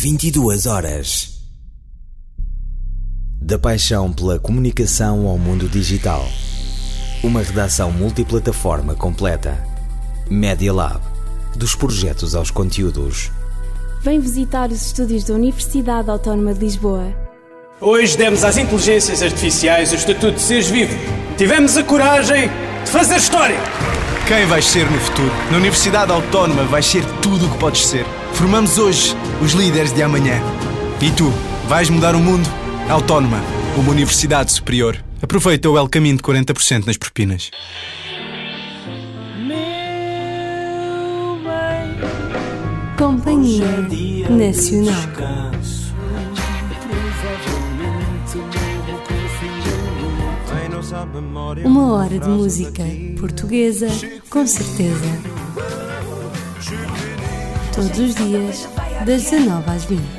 22 0.00 0.66
horas. 0.66 1.40
Da 3.42 3.58
paixão 3.58 4.12
pela 4.12 4.38
comunicação 4.38 5.26
ao 5.26 5.36
mundo 5.36 5.68
digital. 5.68 6.24
Uma 7.20 7.42
redação 7.42 7.90
multiplataforma 7.90 8.94
completa. 8.94 9.58
Media 10.30 10.72
Lab. 10.72 11.00
Dos 11.56 11.74
projetos 11.74 12.36
aos 12.36 12.48
conteúdos. 12.48 13.32
Vem 14.00 14.20
visitar 14.20 14.70
os 14.70 14.86
estúdios 14.86 15.24
da 15.24 15.34
Universidade 15.34 16.08
Autónoma 16.08 16.54
de 16.54 16.60
Lisboa. 16.60 17.12
Hoje 17.80 18.16
demos 18.16 18.44
às 18.44 18.56
inteligências 18.56 19.20
artificiais 19.20 19.90
o 19.90 19.96
estatuto 19.96 20.34
de 20.34 20.42
seres 20.42 20.70
vivos. 20.70 20.94
Tivemos 21.36 21.76
a 21.76 21.82
coragem 21.82 22.48
de 22.84 22.90
fazer 22.92 23.16
história. 23.16 23.58
Quem 24.28 24.46
vais 24.46 24.64
ser 24.64 24.88
no 24.88 25.00
futuro? 25.00 25.32
Na 25.50 25.56
Universidade 25.56 26.12
Autónoma 26.12 26.62
vais 26.66 26.86
ser 26.86 27.04
tudo 27.20 27.46
o 27.46 27.50
que 27.50 27.58
podes 27.58 27.84
ser. 27.84 28.06
Formamos 28.34 28.78
hoje 28.78 29.16
os 29.40 29.52
líderes 29.52 29.92
de 29.92 30.02
amanhã. 30.02 30.40
E 31.00 31.10
tu, 31.12 31.32
vais 31.68 31.88
mudar 31.90 32.14
o 32.14 32.18
mundo? 32.18 32.48
Autónoma, 32.88 33.40
uma 33.76 33.90
universidade 33.90 34.52
superior. 34.52 34.98
Aproveita 35.22 35.68
o 35.68 35.78
El 35.78 35.88
Caminho 35.88 36.16
de 36.16 36.22
40% 36.22 36.86
nas 36.86 36.96
propinas. 36.96 37.50
Companhia 42.96 43.66
Nacional. 44.28 44.94
Uma 51.64 51.92
hora 51.92 52.18
de 52.18 52.28
música 52.28 52.82
portuguesa, 53.20 53.88
com 54.28 54.46
certeza. 54.46 55.04
Todos 57.74 57.98
os 57.98 58.14
dias, 58.16 58.68
das 59.06 59.30
19 59.30 59.50
às 59.66 59.86
20. 59.86 60.17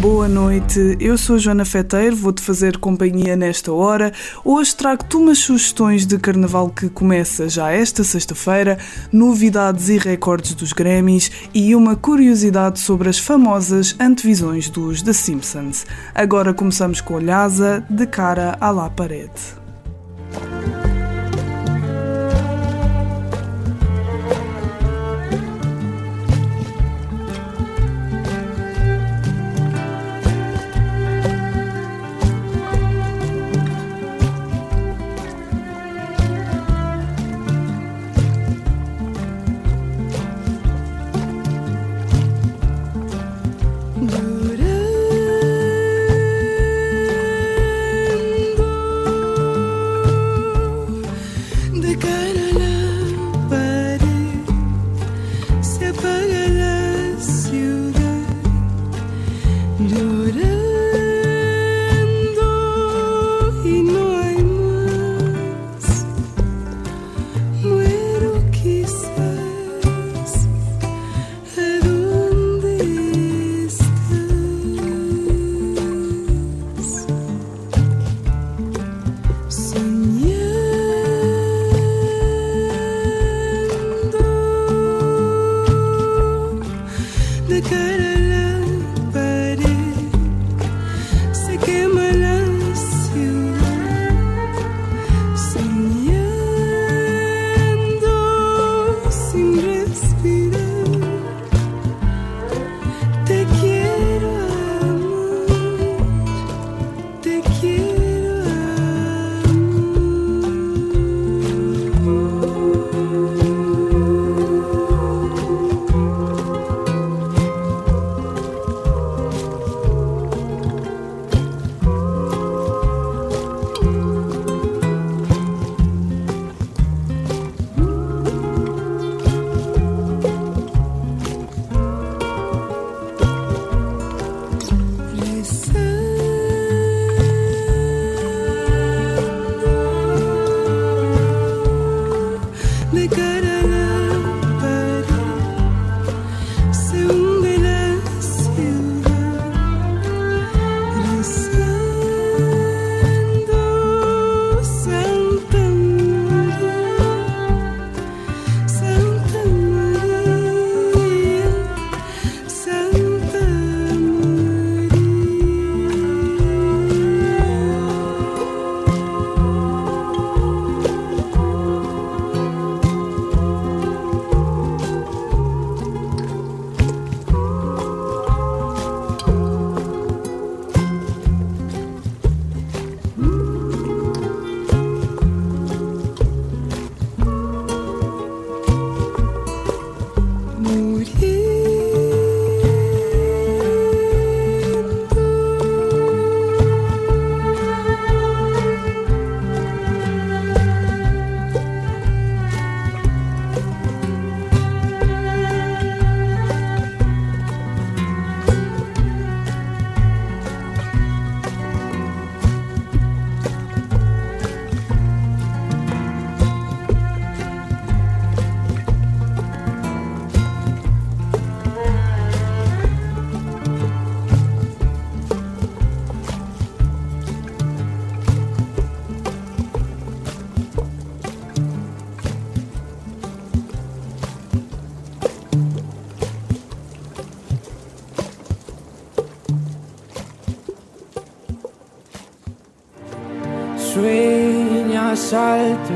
Boa 0.00 0.26
noite, 0.26 0.96
eu 0.98 1.18
sou 1.18 1.38
Joana 1.38 1.62
Feteiro, 1.62 2.16
vou-te 2.16 2.40
fazer 2.40 2.78
companhia 2.78 3.36
nesta 3.36 3.70
hora. 3.70 4.10
Hoje 4.42 4.74
trago-te 4.74 5.14
umas 5.14 5.40
sugestões 5.40 6.06
de 6.06 6.18
carnaval 6.18 6.70
que 6.70 6.88
começa 6.88 7.50
já 7.50 7.70
esta 7.70 8.02
sexta-feira, 8.02 8.78
novidades 9.12 9.90
e 9.90 9.98
recordes 9.98 10.54
dos 10.54 10.72
Grammys 10.72 11.30
e 11.52 11.74
uma 11.74 11.94
curiosidade 11.96 12.80
sobre 12.80 13.10
as 13.10 13.18
famosas 13.18 13.94
antevisões 14.00 14.70
dos 14.70 15.02
The 15.02 15.12
Simpsons. 15.12 15.84
Agora 16.14 16.54
começamos 16.54 17.02
com 17.02 17.12
Olhasa, 17.12 17.84
de 17.90 18.06
cara 18.06 18.56
à 18.58 18.70
lá 18.70 18.88
parede. 18.88 19.60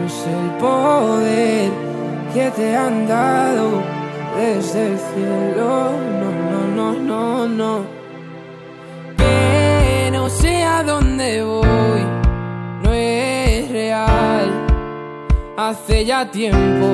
Es 0.07 0.27
el 0.27 0.51
poder 0.59 1.71
que 2.33 2.51
te 2.51 2.77
han 2.77 3.07
dado 3.07 3.83
desde 4.37 4.93
el 4.93 4.99
cielo. 4.99 5.91
No, 6.21 6.31
no, 6.51 6.61
no, 6.77 6.93
no, 7.11 7.49
no. 7.49 7.87
Que 9.17 10.11
no 10.13 10.29
sé 10.29 10.63
a 10.63 10.83
dónde 10.83 11.43
voy, 11.43 12.03
no 12.83 12.93
es 12.93 13.71
real. 13.71 14.51
Hace 15.57 16.05
ya 16.05 16.31
tiempo 16.31 16.94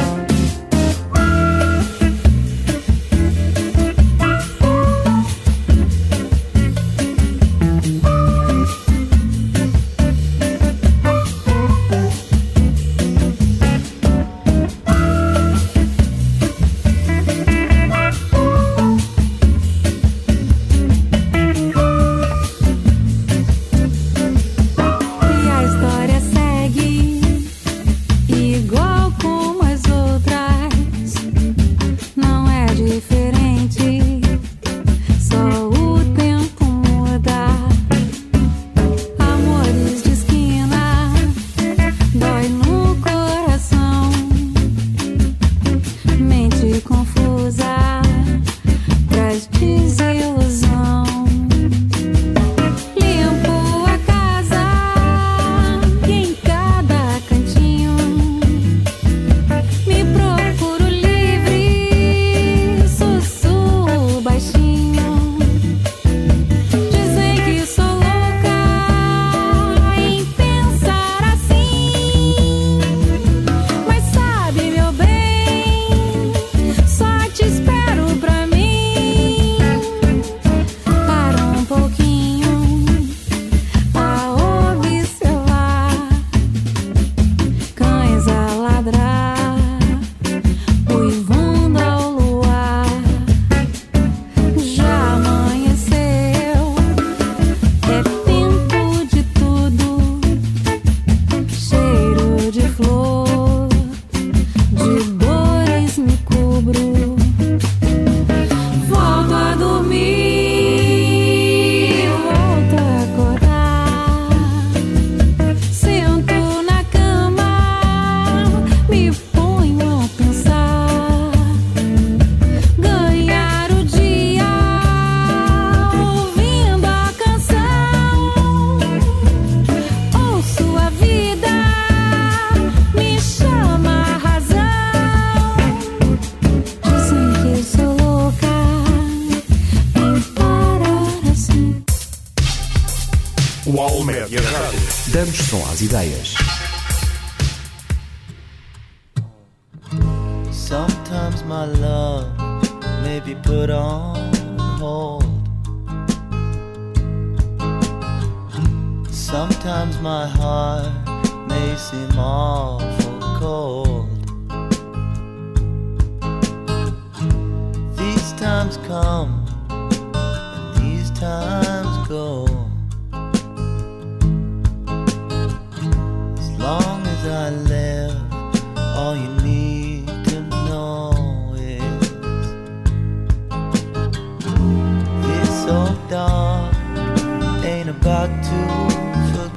Som 145.91 146.20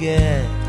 天。 0.04 0.63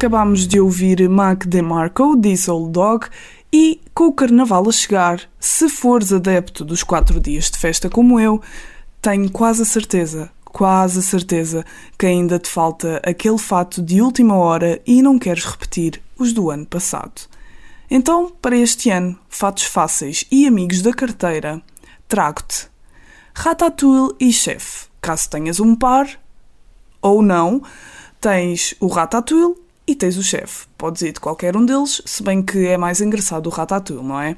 Acabámos 0.00 0.48
de 0.48 0.58
ouvir 0.58 1.06
Mac 1.10 1.44
DeMarco, 1.44 2.16
disse 2.16 2.50
Old 2.50 2.72
Dog, 2.72 3.06
e 3.52 3.78
com 3.92 4.04
o 4.04 4.12
carnaval 4.14 4.66
a 4.66 4.72
chegar, 4.72 5.20
se 5.38 5.68
fores 5.68 6.10
adepto 6.10 6.64
dos 6.64 6.82
quatro 6.82 7.20
dias 7.20 7.50
de 7.50 7.58
festa 7.58 7.90
como 7.90 8.18
eu, 8.18 8.40
tenho 9.02 9.30
quase 9.30 9.60
a 9.60 9.66
certeza, 9.66 10.30
quase 10.42 11.00
a 11.00 11.02
certeza, 11.02 11.66
que 11.98 12.06
ainda 12.06 12.38
te 12.38 12.48
falta 12.48 12.98
aquele 13.04 13.36
fato 13.36 13.82
de 13.82 14.00
última 14.00 14.36
hora 14.36 14.80
e 14.86 15.02
não 15.02 15.18
queres 15.18 15.44
repetir 15.44 16.00
os 16.18 16.32
do 16.32 16.50
ano 16.50 16.64
passado. 16.64 17.20
Então, 17.90 18.32
para 18.40 18.56
este 18.56 18.88
ano, 18.88 19.18
fatos 19.28 19.64
fáceis 19.64 20.24
e 20.32 20.46
amigos 20.46 20.80
da 20.80 20.94
carteira, 20.94 21.60
trago-te 22.08 22.68
Ratatouille 23.34 24.14
e 24.18 24.32
Chef. 24.32 24.86
Caso 24.98 25.28
tenhas 25.28 25.60
um 25.60 25.76
par, 25.76 26.08
ou 27.02 27.20
não, 27.20 27.62
tens 28.18 28.74
o 28.80 28.86
Ratatouille 28.86 29.68
e 29.90 29.94
tens 29.96 30.16
o 30.16 30.22
chefe. 30.22 30.66
Podes 30.78 31.02
ir 31.02 31.12
de 31.12 31.18
qualquer 31.18 31.56
um 31.56 31.66
deles, 31.66 32.00
se 32.06 32.22
bem 32.22 32.40
que 32.40 32.66
é 32.66 32.78
mais 32.78 33.00
engraçado 33.00 33.48
o 33.48 33.50
Ratatouille, 33.50 34.06
não 34.06 34.20
é? 34.20 34.36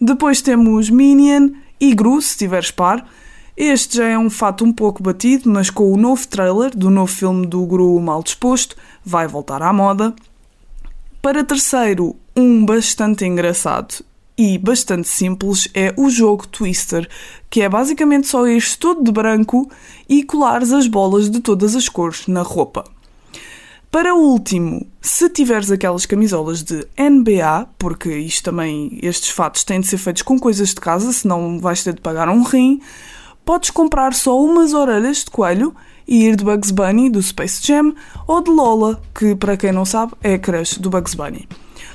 Depois 0.00 0.42
temos 0.42 0.90
Minion 0.90 1.50
e 1.80 1.94
Gru, 1.94 2.20
se 2.20 2.36
tiveres 2.36 2.72
par. 2.72 3.08
Este 3.56 3.98
já 3.98 4.08
é 4.08 4.18
um 4.18 4.28
fato 4.28 4.64
um 4.64 4.72
pouco 4.72 5.00
batido, 5.00 5.48
mas 5.48 5.70
com 5.70 5.92
o 5.92 5.96
novo 5.96 6.26
trailer 6.26 6.76
do 6.76 6.90
novo 6.90 7.12
filme 7.12 7.46
do 7.46 7.64
Gru 7.66 8.00
Mal 8.00 8.20
Disposto, 8.22 8.76
vai 9.04 9.28
voltar 9.28 9.62
à 9.62 9.72
moda. 9.72 10.12
Para 11.22 11.44
terceiro, 11.44 12.16
um 12.34 12.64
bastante 12.66 13.24
engraçado 13.24 14.04
e 14.36 14.58
bastante 14.58 15.06
simples 15.06 15.68
é 15.72 15.94
o 15.96 16.10
jogo 16.10 16.48
Twister, 16.48 17.08
que 17.48 17.60
é 17.60 17.68
basicamente 17.68 18.26
só 18.26 18.44
ires 18.48 18.74
todo 18.74 19.04
de 19.04 19.12
branco 19.12 19.70
e 20.08 20.24
colares 20.24 20.72
as 20.72 20.88
bolas 20.88 21.30
de 21.30 21.38
todas 21.38 21.76
as 21.76 21.88
cores 21.88 22.26
na 22.26 22.42
roupa. 22.42 22.84
Para 23.90 24.14
último, 24.14 24.86
se 25.00 25.28
tiveres 25.28 25.68
aquelas 25.68 26.06
camisolas 26.06 26.62
de 26.62 26.86
NBA, 26.96 27.68
porque 27.76 28.08
isto 28.18 28.44
também, 28.44 29.00
estes 29.02 29.30
fatos 29.30 29.64
têm 29.64 29.80
de 29.80 29.88
ser 29.88 29.98
feitos 29.98 30.22
com 30.22 30.38
coisas 30.38 30.68
de 30.68 30.76
casa, 30.76 31.12
senão 31.12 31.58
vais 31.58 31.82
ter 31.82 31.94
de 31.94 32.00
pagar 32.00 32.28
um 32.28 32.44
rim, 32.44 32.80
podes 33.44 33.70
comprar 33.70 34.14
só 34.14 34.40
umas 34.40 34.74
orelhas 34.74 35.24
de 35.24 35.32
coelho 35.32 35.74
e 36.06 36.24
ir 36.24 36.36
de 36.36 36.44
Bugs 36.44 36.70
Bunny 36.70 37.10
do 37.10 37.20
Space 37.20 37.66
Jam 37.66 37.92
ou 38.28 38.40
de 38.40 38.50
Lola, 38.50 39.02
que 39.12 39.34
para 39.34 39.56
quem 39.56 39.72
não 39.72 39.84
sabe 39.84 40.12
é 40.22 40.34
a 40.34 40.38
crush 40.38 40.78
do 40.78 40.88
Bugs 40.88 41.14
Bunny. 41.14 41.48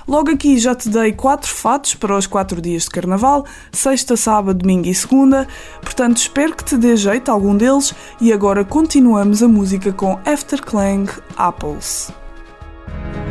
Logo 0.08 0.30
aqui 0.30 0.60
já 0.60 0.76
te 0.76 0.88
dei 0.88 1.14
quatro 1.14 1.52
fatos 1.52 1.96
para 1.96 2.16
os 2.16 2.28
quatro 2.28 2.62
dias 2.62 2.84
de 2.84 2.92
carnaval, 2.92 3.44
sexta, 3.72 4.16
sábado, 4.16 4.60
domingo 4.60 4.88
e 4.88 4.94
segunda, 4.94 5.48
portanto 5.82 6.18
espero 6.18 6.56
que 6.56 6.64
te 6.64 6.78
dê 6.78 6.96
jeito 6.96 7.32
algum 7.32 7.58
deles 7.58 7.92
e 8.22 8.32
agora 8.32 8.64
continuamos 8.64 9.42
a 9.42 9.48
música 9.48 9.92
com 9.92 10.20
Afterclang 10.24 11.10
Apples. 11.36 12.12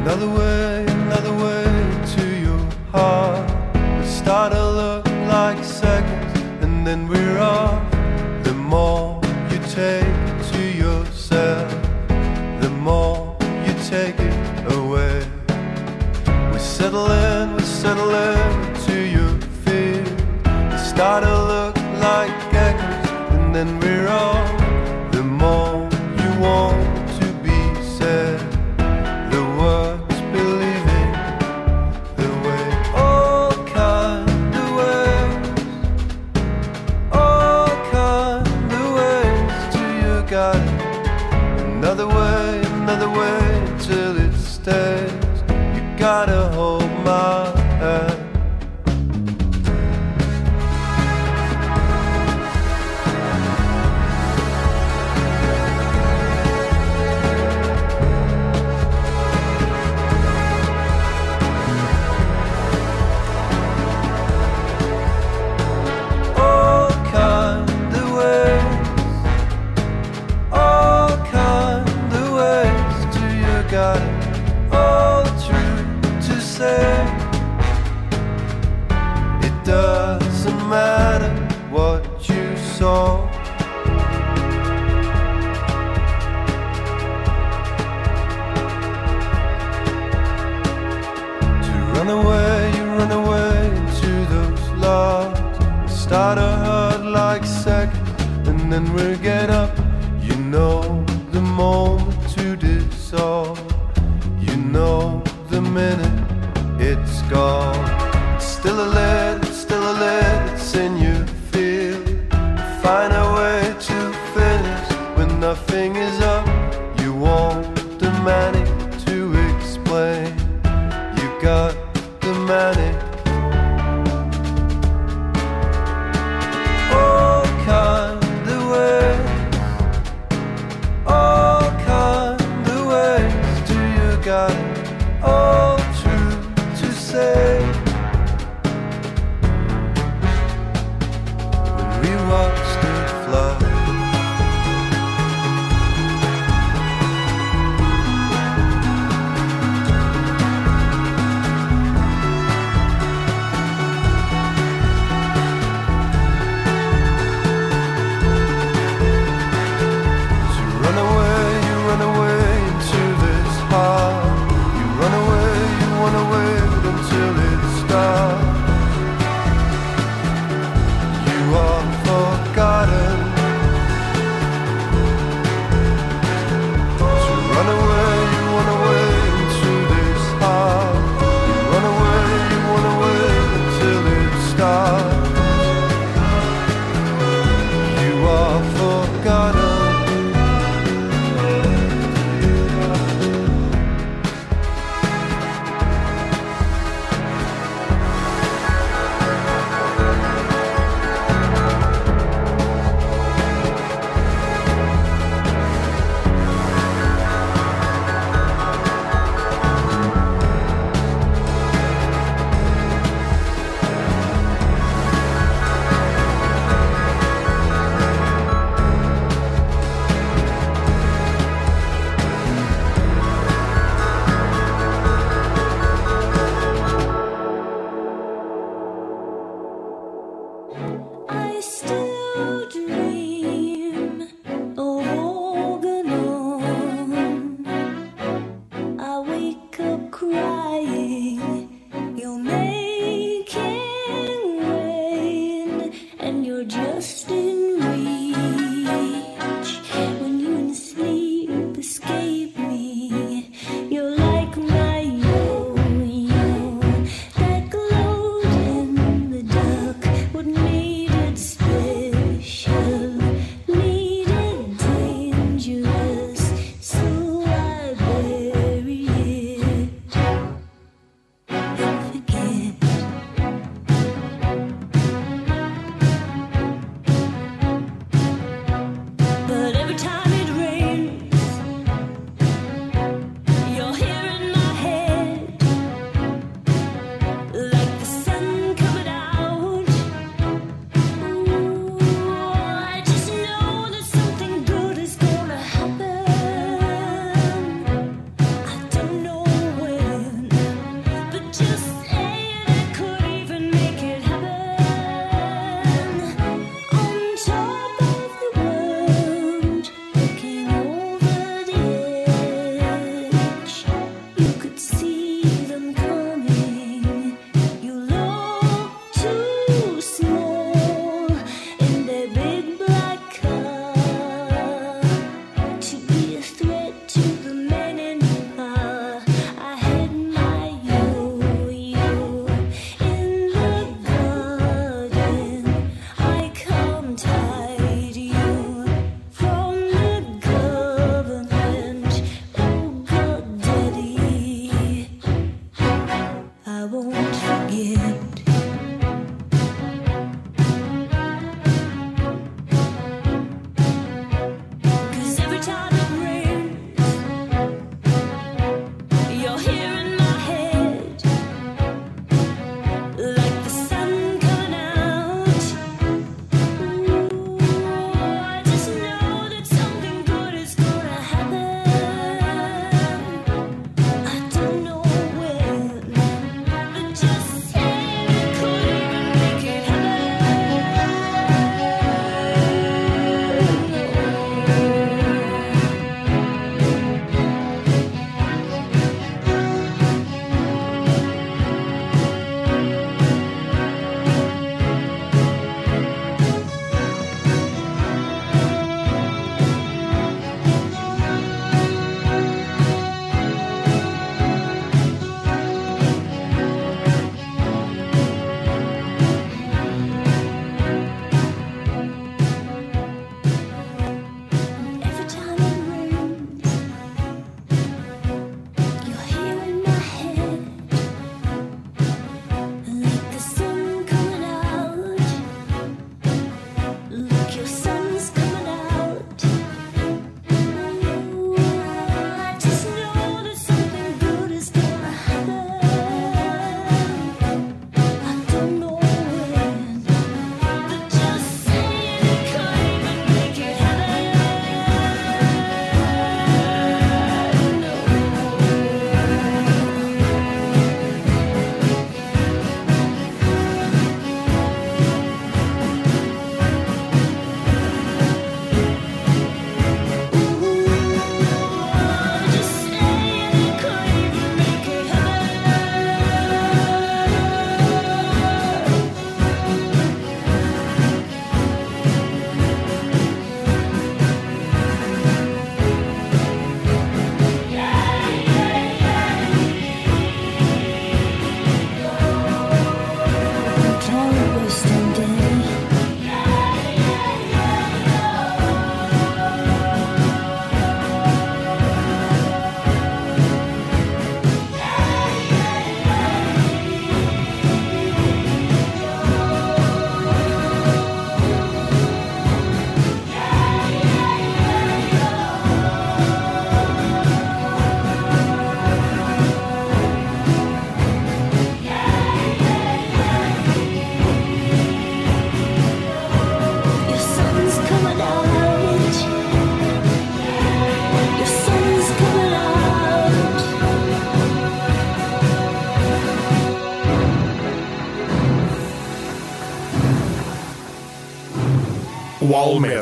Another 0.05 0.27
way, 0.27 0.85
another 1.07 1.33
way 1.33 1.65
to 2.17 2.23
your 2.43 2.61
heart. 2.93 3.49
We 4.01 4.07
start 4.07 4.53
to 4.53 4.61
look 4.61 5.07
like 5.29 5.65
seconds, 5.65 6.35
and 6.61 6.85
then 6.85 7.09
we're 7.09 7.39
off. 7.39 7.81
The 8.43 8.53
more 8.53 9.21
you 9.51 9.61
take 9.61 10.05
to 10.51 10.61
yourself, 10.77 11.73
the 12.61 12.69
more 12.69 13.37
you 13.65 13.73
take 13.89 14.19
it 14.21 14.34
settle 16.75 17.09
in, 17.09 17.61
settle 17.61 18.13
in 18.13 18.75
to 18.87 18.97
your 19.17 19.41
fear. 19.65 20.03
We 20.73 20.77
start 20.77 21.23
to 21.23 21.33
look 21.53 21.77
like 22.01 22.33
echoes, 22.53 23.11
and 23.31 23.55
then 23.55 23.79
we're 23.79 24.09
off. 24.09 24.64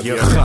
Yeah. 0.02 0.41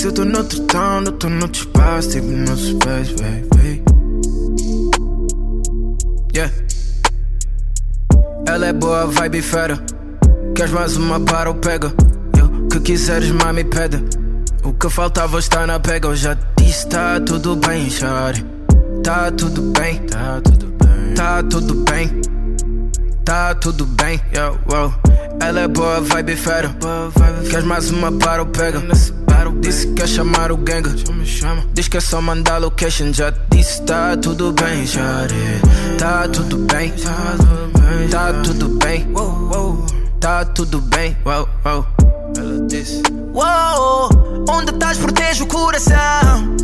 Rex, 0.00 0.04
eu 0.04 0.12
tô 0.12 0.24
noutro 0.24 0.60
town, 0.60 1.02
eu 1.04 1.12
tô 1.12 1.28
noutro 1.28 1.60
espaço, 1.60 2.10
tipo 2.10 2.26
no 2.26 2.56
space, 2.56 3.14
baby. 3.16 3.82
Yeah. 6.34 6.54
Ela 8.46 8.66
é 8.68 8.72
boa, 8.72 9.06
vibe 9.06 9.42
fera. 9.42 9.78
Queres 10.54 10.72
mais 10.72 10.96
uma 10.96 11.20
para 11.20 11.50
ou 11.50 11.56
pega? 11.56 11.92
Eu 12.38 12.68
que 12.68 12.80
quiseres, 12.80 13.30
mami, 13.30 13.64
pede. 13.64 14.02
O 14.64 14.72
que 14.72 14.88
faltava 14.88 15.38
está 15.38 15.66
na 15.66 15.78
pega. 15.78 16.08
Eu 16.08 16.16
já 16.16 16.36
disse, 16.56 16.88
tá 16.88 17.20
tudo 17.20 17.56
bem, 17.56 17.90
chore. 17.90 18.44
Tá 19.02 19.30
tudo 19.30 19.62
bem, 19.72 19.98
tá 20.06 20.40
tudo 20.42 20.66
bem, 20.66 21.14
tá 21.14 21.42
tudo 21.42 21.74
bem. 21.74 22.20
Tá 23.24 23.54
tudo 23.54 23.86
bem, 23.86 24.20
yo, 24.32 24.58
wow. 24.66 24.94
Ela 25.40 25.60
é 25.60 25.68
boa, 25.68 26.00
vibe 26.00 26.36
fera. 26.36 26.74
Queres 27.50 27.64
mais 27.64 27.90
uma 27.90 28.10
para 28.12 28.42
ou 28.42 28.48
pega? 28.48 28.82
Disse 29.60 29.86
que 29.88 29.94
quer 29.94 30.08
chamar 30.08 30.50
o 30.50 30.56
ganga. 30.56 30.90
Diz 31.72 31.88
que 31.88 31.96
é 31.96 32.00
só 32.00 32.20
mandar 32.20 32.58
location. 32.58 33.12
Já 33.12 33.30
disse, 33.50 33.82
tá 33.82 34.16
tudo 34.16 34.52
bem, 34.52 34.86
chore. 34.86 35.34
Tá 35.98 36.28
tudo 36.28 36.58
bem, 36.58 36.90
tá 36.90 37.36
tudo 38.44 38.68
bem. 38.78 39.06
Tá 40.20 40.44
tudo 40.44 40.80
bem, 40.80 41.16
wow, 41.24 41.48
wow. 41.64 41.86
Ela 42.36 42.66
disse: 42.66 43.02
Uou, 43.32 44.10
onde 44.48 44.70
estás 44.70 44.98
protege 44.98 45.42
o 45.42 45.46
coração. 45.46 46.56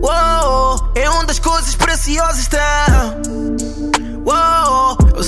Uou, 0.00 0.92
é 0.94 1.10
onde 1.10 1.32
as 1.32 1.38
coisas 1.38 1.74
preciosas 1.74 2.40
estão. 2.40 2.60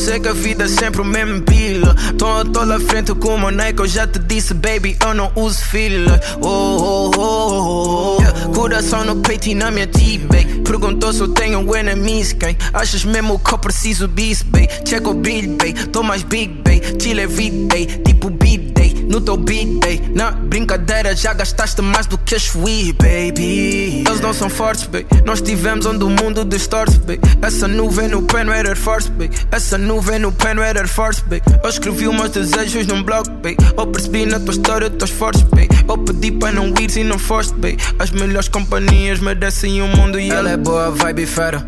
Sei 0.04 0.20
que 0.20 0.28
a 0.28 0.34
vida 0.34 0.64
é 0.64 0.68
sempre 0.68 1.00
o 1.00 1.04
mesmo 1.04 1.40
pila. 1.40 1.94
Tô, 2.18 2.44
tô 2.44 2.62
lá 2.62 2.78
frente 2.78 3.14
com 3.14 3.36
o 3.36 3.50
Nike. 3.50 3.80
Eu 3.80 3.86
já 3.86 4.06
te 4.06 4.18
disse, 4.18 4.52
baby, 4.52 4.98
eu 5.00 5.14
não 5.14 5.32
uso 5.34 5.64
fila. 5.64 6.20
Oh, 6.42 6.46
oh, 6.46 7.10
oh, 7.16 8.18
oh. 8.18 8.52
Coração 8.52 9.02
no 9.02 9.16
peito 9.22 9.48
e 9.48 9.54
na 9.54 9.70
minha 9.70 9.86
T-Bay. 9.86 10.60
Perguntou 10.62 11.10
se 11.10 11.20
eu 11.22 11.28
tenho 11.28 11.74
enemies. 11.74 12.34
Quem 12.34 12.54
achas 12.74 13.02
mesmo 13.02 13.38
que 13.38 13.54
eu 13.54 13.58
preciso 13.58 14.06
bis, 14.06 14.42
bay? 14.42 14.68
Check 14.84 15.06
o 15.06 15.14
brilho, 15.14 15.56
bay. 15.56 15.72
Tô 15.72 16.02
mais 16.02 16.22
big, 16.22 16.52
bay. 16.62 16.82
Chile 17.00 17.22
é 17.22 17.26
day, 17.26 17.86
tipo 18.04 18.28
beat. 18.28 18.73
No 19.08 19.20
teu 19.20 19.36
beat 19.36 19.80
day. 19.80 20.02
Na 20.14 20.30
brincadeira 20.30 21.14
já 21.14 21.32
gastaste 21.32 21.82
mais 21.82 22.06
do 22.06 22.16
que 22.18 22.34
a 22.34 22.38
Shui, 22.38 22.92
baby. 22.92 24.04
Eles 24.06 24.20
não 24.20 24.32
são 24.32 24.48
fortes, 24.48 24.86
bay. 24.86 25.06
Nós 25.24 25.38
estivemos 25.38 25.86
onde 25.86 26.04
o 26.04 26.10
mundo 26.10 26.44
distorce, 26.44 26.98
bay. 27.00 27.18
Essa 27.42 27.68
nuvem 27.68 28.08
no 28.08 28.26
não 28.44 28.52
era 28.52 28.74
Force, 28.74 29.10
bay. 29.10 29.30
Essa 29.50 29.78
nuvem 29.78 30.18
no 30.18 30.34
não 30.54 30.62
era 30.62 30.86
Force, 30.86 31.22
bay. 31.26 31.42
Eu 31.62 31.70
escrevi 31.70 32.08
os 32.08 32.14
meus 32.14 32.30
desejos 32.30 32.86
num 32.86 33.02
blog, 33.02 33.28
bay. 33.42 33.56
Eu 33.76 33.86
percebi 33.86 34.26
na 34.26 34.40
tua 34.40 34.52
história 34.52 34.90
teus 34.90 35.10
fortes, 35.10 35.42
bay. 35.42 35.68
Eu 35.88 35.98
pedi 35.98 36.32
para 36.32 36.52
não 36.52 36.68
ir 36.68 36.96
e 36.96 37.04
não 37.04 37.18
foste, 37.18 37.54
bay. 37.54 37.76
As 37.98 38.10
melhores 38.10 38.48
companhias 38.48 39.20
merecem 39.20 39.82
o 39.82 39.88
mundo 39.88 40.18
e 40.18 40.30
ela 40.30 40.50
é 40.50 40.56
boa, 40.56 40.90
vibe 40.90 41.26
fera. 41.26 41.66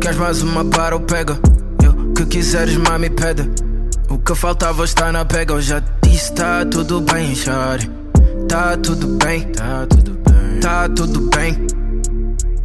Queres 0.00 0.16
mais 0.16 0.42
uma 0.42 0.64
para 0.64 0.94
ou 0.94 1.00
pega? 1.02 1.38
Eu 1.82 2.12
que 2.14 2.26
quiseres, 2.26 2.76
mami, 2.76 3.10
pede. 3.10 3.65
O 4.08 4.18
que 4.18 4.34
faltava 4.34 4.84
está 4.84 5.10
na 5.10 5.24
pega. 5.24 5.54
Eu 5.54 5.60
já 5.60 5.82
disse, 6.02 6.32
tá 6.32 6.64
tudo 6.64 7.00
bem, 7.00 7.34
chore. 7.34 7.90
Tá 8.48 8.76
tudo 8.76 9.08
bem, 9.08 9.42
tá 9.52 9.86
tudo 9.86 10.12
bem, 10.12 10.60
tá 10.60 10.88
tudo 10.88 11.20
bem. 11.30 11.66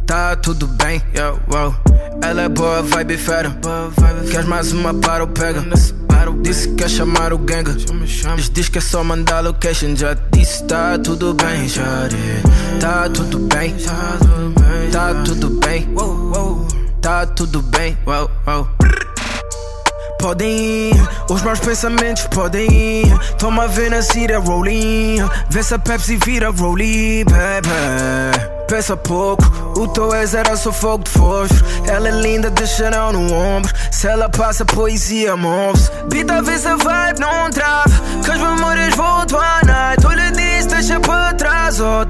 Tá 0.06 0.36
tudo 0.36 0.66
bem, 0.66 1.02
yo, 1.14 1.40
wow. 1.48 1.74
Ela 2.22 2.42
é 2.42 2.48
boa, 2.48 2.82
vibe 2.82 3.16
fera. 3.16 3.56
Queres 4.30 4.46
mais 4.46 4.72
uma 4.72 4.94
para 4.94 5.24
ou 5.24 5.28
pega? 5.28 5.64
Disse 6.42 6.68
que 6.68 6.74
quer 6.74 6.88
chamar 6.88 7.32
o 7.32 7.38
ganga. 7.38 7.74
Diz, 8.36 8.50
diz 8.50 8.68
que 8.68 8.78
é 8.78 8.80
só 8.80 9.02
mandar 9.02 9.40
location. 9.40 9.96
Já 9.96 10.14
disse, 10.32 10.62
tá 10.64 10.98
tudo 10.98 11.34
bem, 11.34 11.68
chore. 11.68 12.16
Tá 12.78 13.08
tudo 13.08 13.38
bem, 13.40 13.74
tá 13.74 14.18
tudo 15.20 15.50
bem. 15.60 15.88
Tá 17.00 17.26
tudo 17.26 17.62
bem, 17.62 17.98
wow, 18.06 18.30
wow. 18.46 18.68
Podem 20.22 20.90
ir, 20.90 21.08
os 21.28 21.42
meus 21.42 21.58
pensamentos 21.58 22.22
podem 22.28 22.72
ir. 22.72 23.18
Toma 23.38 23.66
ver 23.66 23.90
na 23.90 24.00
cira 24.02 24.38
rolling. 24.38 25.16
Vê 25.50 25.62
se 25.64 25.74
a 25.74 25.78
Pepsi 25.80 26.16
vira 26.24 26.48
rolling, 26.48 27.24
baby. 27.24 28.52
Pensa 28.68 28.96
pouco, 28.96 29.44
o 29.76 29.88
teu 29.88 30.14
ex 30.14 30.32
era 30.32 30.56
só 30.56 30.72
fogo 30.72 31.02
de 31.02 31.10
fósforo. 31.10 31.64
Ela 31.86 32.08
é 32.08 32.12
linda, 32.12 32.48
deixa 32.50 32.88
não 32.88 33.12
no 33.12 33.34
ombro. 33.34 33.70
Se 33.90 34.06
ela 34.06 34.28
passa, 34.28 34.64
poesia 34.64 35.36
move-se. 35.36 35.90
Bita, 36.08 36.40
vê 36.40 36.56
se 36.56 36.68
a 36.68 36.76
vibe 36.76 37.20
não 37.20 37.50
trava. 37.50 37.90
Que 38.24 38.30
as 38.30 38.38
memórias 38.38 38.94
voltam 38.94 39.40
à 39.40 39.60
night. 39.66 40.06
Olha 40.06 40.30
disso, 40.30 40.68
deixa 40.68 41.00
para 41.00 41.34
trás. 41.34 41.80
Oh, 41.80 42.04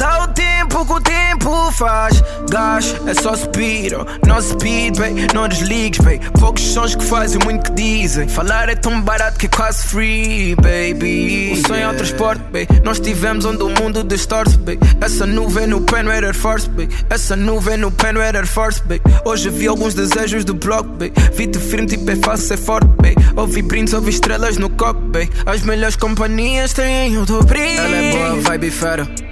dá 0.85 0.95
o 0.95 1.01
tempo 1.01 1.73
faz. 1.73 2.23
Gás, 2.51 2.95
é 3.07 3.15
só 3.15 3.35
speed, 3.35 3.93
oh. 3.93 4.27
não 4.27 4.41
speed, 4.41 4.99
babe. 4.99 5.27
Não 5.35 5.49
desligues, 5.49 5.99
babe. 5.99 6.21
Poucos 6.39 6.63
sons 6.63 6.95
que 6.95 7.05
fazem, 7.05 7.39
muito 7.45 7.71
que 7.71 7.83
dizem. 7.83 8.29
Falar 8.29 8.69
é 8.69 8.75
tão 8.75 9.01
barato 9.01 9.39
que 9.39 9.47
é 9.47 9.49
quase 9.49 9.87
free, 9.87 10.55
baby. 10.57 11.53
O 11.53 11.67
sonho 11.67 11.83
é 11.83 11.89
o 11.89 11.95
transporte, 11.95 12.43
babe. 12.53 12.69
Nós 12.85 12.99
estivemos 12.99 13.45
onde 13.45 13.63
o 13.63 13.69
mundo 13.69 14.03
distorce, 14.05 14.57
babe. 14.59 14.81
Essa 15.01 15.27
nuvem 15.27 15.67
no 15.67 15.81
pé 15.81 16.03
não 16.03 16.13
era 16.13 16.33
Force, 16.35 16.69
babe. 16.69 16.89
Essa 17.09 17.37
nuvem 17.37 17.77
no 17.77 17.91
pé 17.91 18.13
não 18.13 18.21
era 18.21 18.45
Force, 18.47 18.81
babe. 18.83 19.03
Hoje 19.25 19.49
vi 19.51 19.67
alguns 19.67 19.95
desejos 19.95 20.45
do 20.45 20.55
bloco, 20.55 20.89
babe. 20.91 21.13
Vi-te 21.35 21.59
firme, 21.59 21.87
tipo 21.87 22.11
é 22.11 22.17
fácil 22.17 22.49
ser 22.49 22.57
forte, 22.59 22.87
babe. 22.87 23.17
Ouvi 23.37 23.63
brindes, 23.63 23.95
ouvi 23.95 24.11
estrelas 24.11 24.57
no 24.59 24.69
copo, 24.71 25.01
babe. 25.01 25.31
As 25.47 25.63
melhores 25.63 25.97
companhias 25.97 26.73
têm 26.73 27.17
o 27.19 27.27
teu. 27.27 27.41
Ela 27.43 27.97
é 27.97 28.13
boa, 28.13 28.41
vibe 28.41 28.71
fera. 28.71 29.32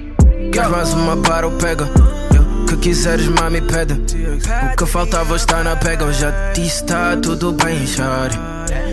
Queres 0.52 0.68
mais 0.68 0.92
uma 0.94 1.16
para 1.16 1.46
ou 1.46 1.52
pega? 1.52 1.84
O 1.84 2.66
que 2.66 2.76
quiseres, 2.76 3.28
mami, 3.28 3.60
pede. 3.60 3.94
O 3.94 4.76
que 4.76 4.86
faltava 4.86 5.36
está 5.36 5.62
na 5.62 5.76
pega. 5.76 6.04
Eu 6.04 6.12
já 6.12 6.30
disse, 6.52 6.84
tá 6.84 7.16
tudo 7.16 7.52
bem, 7.52 7.86
chore. 7.86 8.36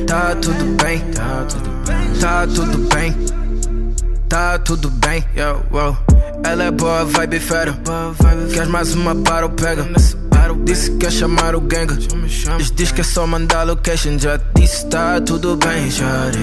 Tá 0.05 0.35
tudo 0.35 0.65
bem, 0.81 0.99
tá 1.11 1.45
tudo 1.49 1.69
bem. 1.85 2.19
Tá 2.19 2.47
tudo 2.47 2.77
bem. 2.93 3.15
Tá 4.29 4.59
tudo 4.59 4.89
bem, 4.89 5.23
yo, 5.35 5.61
wow. 5.71 5.97
Ela 6.43 6.65
é 6.65 6.71
boa, 6.71 7.05
vibe 7.05 7.39
fera. 7.39 7.77
Queres 8.53 8.67
mais 8.69 8.93
uma 8.93 9.15
para 9.15 9.45
ou 9.45 9.51
pega? 9.51 9.87
Disse 10.63 10.91
que 10.91 10.97
quer 10.97 11.11
chamar 11.11 11.55
o 11.55 11.61
ganga. 11.61 11.95
Diz, 11.95 12.71
diz 12.71 12.91
que 12.91 13.01
é 13.01 13.03
só 13.03 13.25
mandar 13.25 13.63
location. 13.63 14.17
Já 14.19 14.39
disse, 14.55 14.85
tá 14.87 15.19
tudo 15.21 15.55
bem, 15.57 15.89
chore. 15.89 16.37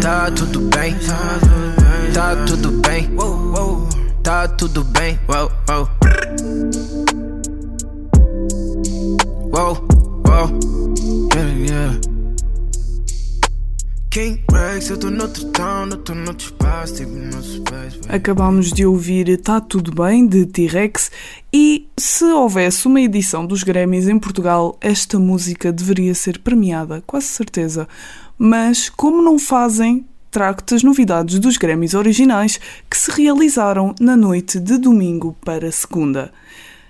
Tá 0.00 0.30
tudo 0.30 0.60
bem, 0.60 0.94
tá 0.94 1.38
tudo 1.40 1.82
bem. 1.82 2.12
Tá 2.12 2.36
tudo 2.46 2.70
bem, 2.80 3.10
wow, 5.28 5.48
wow. 5.68 5.88
Wow, 9.52 9.78
wow, 10.24 10.50
yeah, 11.32 11.52
yeah. 11.54 12.00
Espaço, 16.38 16.94
tipo. 16.96 18.08
Acabámos 18.08 18.72
de 18.72 18.84
ouvir 18.84 19.40
Tá 19.40 19.60
Tudo 19.60 19.92
Bem, 19.92 20.26
de 20.26 20.44
T-Rex, 20.44 21.12
e 21.52 21.88
se 21.96 22.24
houvesse 22.24 22.88
uma 22.88 23.00
edição 23.00 23.46
dos 23.46 23.62
Grammys 23.62 24.08
em 24.08 24.18
Portugal, 24.18 24.76
esta 24.80 25.20
música 25.20 25.72
deveria 25.72 26.16
ser 26.16 26.40
premiada, 26.40 27.00
quase 27.06 27.26
certeza. 27.26 27.86
Mas, 28.36 28.88
como 28.88 29.22
não 29.22 29.38
fazem, 29.38 30.04
trago-te 30.36 30.74
as 30.74 30.82
novidades 30.82 31.38
dos 31.38 31.56
Grammys 31.56 31.94
originais 31.94 32.60
que 32.90 32.98
se 32.98 33.10
realizaram 33.10 33.94
na 33.98 34.14
noite 34.14 34.60
de 34.60 34.76
domingo 34.76 35.34
para 35.42 35.72
segunda. 35.72 36.30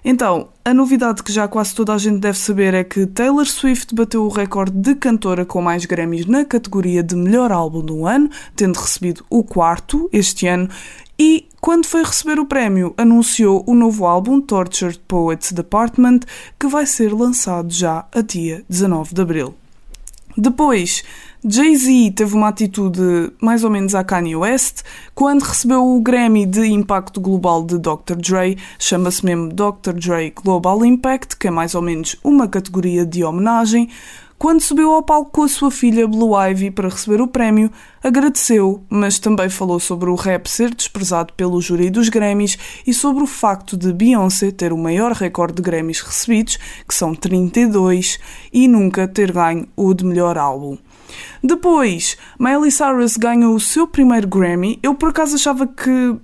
Então, 0.05 0.49
a 0.65 0.75
novidade 0.75 1.23
que 1.23 1.33
já 1.33 1.47
quase 1.47 1.73
toda 1.73 1.95
a 1.95 1.99
gente 1.99 2.19
deve 2.19 2.37
saber 2.37 2.75
é 2.75 2.83
que 2.83 3.07
Taylor 3.07 3.47
Swift 3.47 3.95
bateu 3.95 4.25
o 4.25 4.29
recorde 4.29 4.77
de 4.77 4.97
cantora 4.97 5.45
com 5.45 5.63
mais 5.63 5.85
Grammys 5.85 6.27
na 6.27 6.45
categoria 6.45 7.05
de 7.05 7.15
melhor 7.15 7.53
álbum 7.53 7.83
do 7.83 8.05
ano, 8.05 8.29
tendo 8.57 8.81
recebido 8.81 9.25
o 9.31 9.45
quarto 9.45 10.11
este 10.13 10.49
ano, 10.49 10.69
e 11.17 11.47
quando 11.61 11.87
foi 11.87 12.03
receber 12.03 12.41
o 12.41 12.47
prémio, 12.47 12.95
anunciou 12.97 13.63
o 13.65 13.75
novo 13.77 14.07
álbum 14.07 14.41
Tortured 14.41 14.99
Poets 15.07 15.53
Department, 15.53 16.23
que 16.59 16.67
vai 16.67 16.85
ser 16.85 17.15
lançado 17.15 17.73
já 17.73 18.07
a 18.13 18.23
dia 18.23 18.65
19 18.69 19.15
de 19.15 19.23
abril. 19.23 19.55
Depois, 20.37 21.03
Jay-Z 21.49 22.11
teve 22.17 22.35
uma 22.35 22.49
atitude 22.49 23.33
mais 23.41 23.63
ou 23.63 23.71
menos 23.71 23.95
à 23.95 24.03
Kanye 24.03 24.35
West 24.35 24.83
quando 25.15 25.43
recebeu 25.43 25.81
o 25.81 26.01
Grammy 26.01 26.45
de 26.45 26.67
Impacto 26.67 27.21
Global 27.21 27.65
de 27.65 27.79
Dr. 27.79 28.17
Dre, 28.17 28.59
chama-se 28.81 29.25
mesmo 29.25 29.51
Dr. 29.51 29.93
Dre 29.93 30.33
Global 30.35 30.85
Impact, 30.85 31.37
que 31.37 31.47
é 31.47 31.51
mais 31.53 31.77
ou 31.77 31.83
menos 31.83 32.17
uma 32.25 32.49
categoria 32.49 33.07
de 33.07 33.23
homenagem. 33.23 33.89
Quando 34.39 34.61
subiu 34.61 34.93
ao 34.93 35.03
palco 35.03 35.31
com 35.31 35.43
a 35.45 35.49
sua 35.49 35.71
filha 35.71 36.07
Blue 36.07 36.37
Ivy 36.39 36.71
para 36.71 36.91
receber 36.91 37.23
o 37.23 37.27
prémio, 37.27 37.71
agradeceu, 38.05 38.85
mas 38.91 39.19
também 39.19 39.49
falou 39.49 39.81
sobre 39.81 40.11
o 40.11 40.15
rap 40.15 40.47
ser 40.47 40.75
desprezado 40.75 41.33
pelo 41.33 41.59
júri 41.59 41.89
dos 41.89 42.11
Grammys 42.11 42.59
e 42.87 42.93
sobre 42.93 43.23
o 43.23 43.27
facto 43.27 43.79
de 43.79 43.95
Beyoncé 43.95 44.51
ter 44.51 44.75
o 44.75 44.79
maior 44.79 45.13
recorde 45.13 45.57
de 45.57 45.63
Grammys 45.63 46.01
recebidos, 46.01 46.59
que 46.87 46.95
são 46.95 47.15
32, 47.15 48.19
e 48.53 48.69
nunca 48.69 49.09
ter 49.09 49.33
ganho 49.33 49.67
o 49.75 49.95
de 49.95 50.05
melhor 50.05 50.37
álbum. 50.37 50.77
Depois, 51.43 52.19
Miley 52.39 52.71
Cyrus 52.71 53.17
ganhou 53.17 53.55
o 53.55 53.61
seu 53.61 53.87
primeiro 53.87 54.29
Grammy. 54.29 54.79
Eu 54.83 54.95
por 54.95 55.09
acaso 55.09 55.37
achava 55.37 55.67
que 55.67 56.15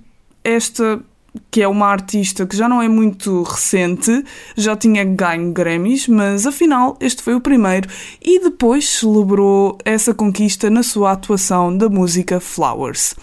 esta 0.43 1.01
que 1.49 1.61
é 1.61 1.67
uma 1.67 1.87
artista 1.87 2.45
que 2.45 2.55
já 2.55 2.67
não 2.67 2.81
é 2.81 2.87
muito 2.87 3.43
recente, 3.43 4.23
já 4.55 4.75
tinha 4.75 5.03
ganho 5.03 5.51
Grammys, 5.51 6.07
mas 6.07 6.45
afinal 6.45 6.97
este 6.99 7.21
foi 7.21 7.35
o 7.35 7.41
primeiro 7.41 7.89
e 8.21 8.39
depois 8.39 8.87
celebrou 8.87 9.77
essa 9.83 10.13
conquista 10.13 10.69
na 10.69 10.83
sua 10.83 11.11
atuação 11.11 11.75
da 11.75 11.89
música 11.89 12.39
Flowers. 12.39 13.15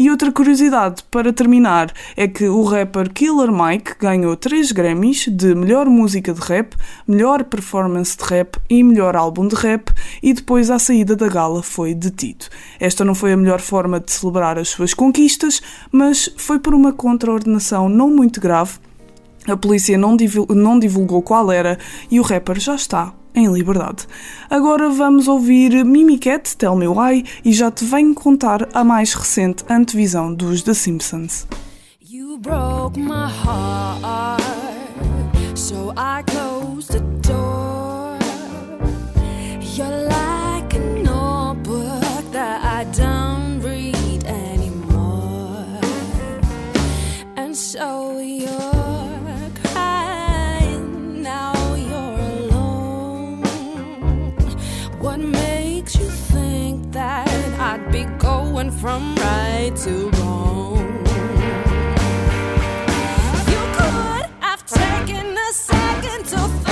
E 0.00 0.08
outra 0.12 0.30
curiosidade 0.30 1.02
para 1.10 1.32
terminar 1.32 1.92
é 2.16 2.28
que 2.28 2.48
o 2.48 2.62
rapper 2.62 3.12
Killer 3.12 3.50
Mike 3.50 3.96
ganhou 3.98 4.36
3 4.36 4.70
Grammys 4.70 5.26
de 5.28 5.56
melhor 5.56 5.86
música 5.86 6.32
de 6.32 6.40
rap, 6.40 6.76
melhor 7.04 7.42
performance 7.42 8.16
de 8.16 8.22
rap 8.22 8.56
e 8.70 8.80
melhor 8.84 9.16
álbum 9.16 9.48
de 9.48 9.56
rap 9.56 9.92
e 10.22 10.32
depois 10.32 10.70
à 10.70 10.78
saída 10.78 11.16
da 11.16 11.26
gala 11.26 11.64
foi 11.64 11.94
detido. 11.94 12.46
Esta 12.78 13.04
não 13.04 13.12
foi 13.12 13.32
a 13.32 13.36
melhor 13.36 13.60
forma 13.60 13.98
de 13.98 14.12
celebrar 14.12 14.56
as 14.56 14.68
suas 14.68 14.94
conquistas, 14.94 15.60
mas 15.90 16.32
foi 16.36 16.60
por 16.60 16.74
uma 16.74 16.92
contraordenação 16.92 17.88
não 17.88 18.08
muito 18.08 18.40
grave. 18.40 18.78
A 19.48 19.56
polícia 19.56 19.98
não 19.98 20.78
divulgou 20.78 21.22
qual 21.22 21.50
era 21.50 21.76
e 22.08 22.20
o 22.20 22.22
rapper 22.22 22.60
já 22.60 22.76
está 22.76 23.12
em 23.38 23.52
liberdade. 23.52 24.06
Agora 24.50 24.90
vamos 24.90 25.28
ouvir 25.28 25.84
Mimiket, 25.84 26.56
Tell 26.56 26.76
Me 26.76 26.88
Why, 26.88 27.24
e 27.44 27.52
já 27.52 27.70
te 27.70 27.84
venho 27.84 28.14
contar 28.14 28.68
a 28.74 28.82
mais 28.82 29.14
recente 29.14 29.64
antevisão 29.70 30.34
dos 30.34 30.62
The 30.62 30.74
Simpsons. 30.74 31.46
You 32.10 32.38
broke 32.38 32.98
my 32.98 33.30
heart, 33.30 34.42
so 35.54 35.92
I 35.96 36.22
closed 36.24 36.90
the 36.92 37.00
door. 37.26 38.18
You're 39.76 40.08
like 40.08 40.28
that 42.38 42.64
I 42.64 42.84
don't 42.92 43.60
read 43.60 44.24
anymore. 44.24 45.80
And 47.36 47.56
so 47.56 48.18
you're 48.20 48.77
be 57.90 58.04
going 58.18 58.70
from 58.70 59.14
right 59.16 59.72
to 59.76 60.10
wrong? 60.10 60.76
You 63.52 63.62
could 63.76 64.26
have 64.40 64.64
taken 64.66 65.36
a 65.36 65.52
second 65.52 66.24
to 66.26 66.67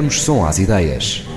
Damos 0.00 0.22
som 0.22 0.42
às 0.42 0.58
ideias. 0.58 1.29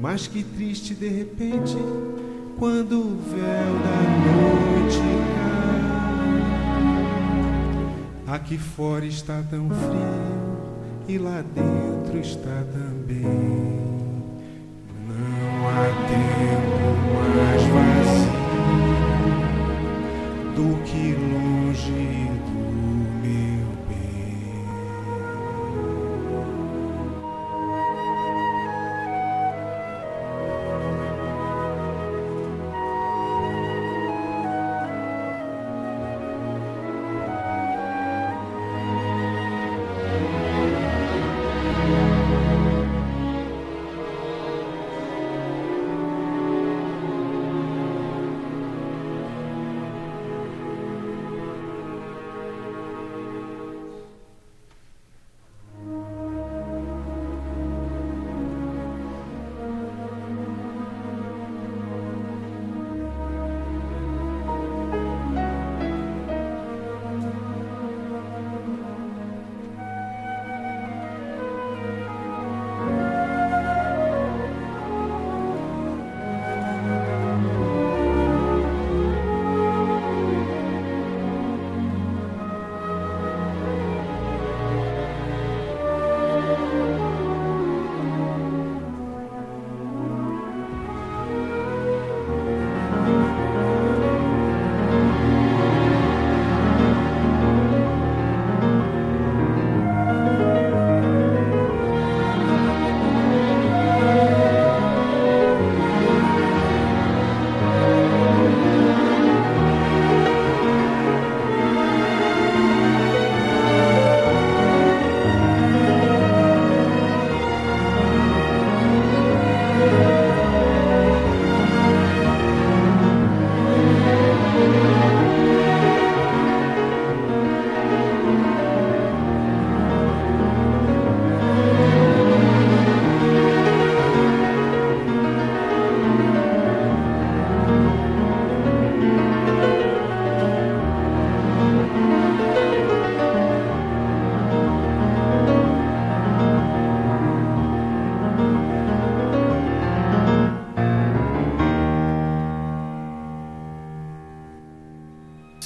Mas 0.00 0.26
que 0.26 0.42
triste 0.42 0.94
de 0.94 1.08
repente, 1.08 1.76
quando 2.58 3.00
o 3.00 3.18
véu 3.28 3.78
da 3.84 4.00
noite 4.32 4.98
cai. 8.26 8.34
Aqui 8.34 8.56
fora 8.56 9.04
está 9.04 9.42
tão 9.50 9.68
frio 9.68 10.40
e 11.06 11.18
lá 11.18 11.42
dentro 11.42 12.18
está 12.18 12.64
também. 12.72 13.79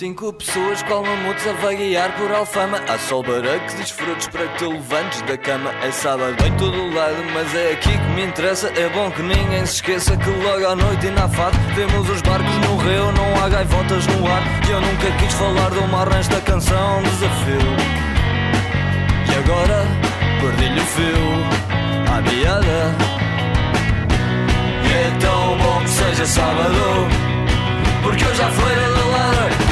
Cinco 0.04 0.34
pessoas 0.34 0.82
com 0.82 1.02
mamutos 1.02 1.46
a 1.46 1.52
vaguear 1.62 2.14
por 2.18 2.30
Alfama. 2.30 2.78
Há 2.86 2.98
sol 2.98 3.22
baraques 3.22 3.72
e 3.80 3.90
frutos 3.90 4.28
para 4.28 4.46
que 4.48 4.58
te 4.58 4.66
levantes 4.66 5.22
da 5.22 5.38
cama. 5.38 5.70
É 5.82 5.90
sábado 5.90 6.36
em 6.44 6.54
todo 6.58 6.94
lado, 6.94 7.24
mas 7.32 7.54
é 7.54 7.72
aqui 7.72 7.88
que 7.88 8.10
me 8.10 8.26
interessa. 8.26 8.68
É 8.76 8.86
bom 8.90 9.10
que 9.10 9.22
ninguém 9.22 9.64
se 9.64 9.76
esqueça 9.76 10.14
que 10.14 10.28
logo 10.28 10.66
à 10.66 10.76
noite 10.76 11.06
e 11.06 11.10
na 11.10 11.26
fado 11.26 11.56
Vemos 11.74 12.06
os 12.10 12.20
barcos 12.20 12.54
no 12.54 12.76
rio, 12.76 13.12
não 13.12 13.42
há 13.42 13.48
gaivotas 13.48 14.06
no 14.08 14.26
ar 14.26 14.42
E 14.68 14.72
eu 14.72 14.80
nunca 14.82 15.10
quis 15.18 15.32
falar 15.32 15.72
uma 15.72 16.02
arranjo 16.02 16.28
da 16.28 16.40
canção 16.42 17.02
Desafio. 17.02 17.60
E 19.32 19.38
agora 19.38 19.86
perdi-lhe 20.38 20.80
o 20.80 20.84
fio 20.84 22.14
à 22.14 22.22
piada. 22.28 22.94
E 24.84 24.92
é 24.92 25.18
tão 25.18 25.56
bom 25.56 25.80
que 25.82 25.88
seja 25.88 26.26
sábado 26.26 27.08
Porque 28.02 28.22
hoje 28.22 28.42
à 28.42 28.50
feira 28.50 28.92
da 28.92 29.04
ladra 29.06 29.63